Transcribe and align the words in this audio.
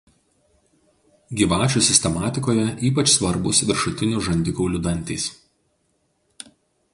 Gyvačių 1.41 1.81
sistematikoje 1.87 2.63
ypač 2.89 3.11
svarbūs 3.17 3.61
viršutinių 3.73 4.25
žandikaulių 4.29 4.83
dantys. 4.89 5.29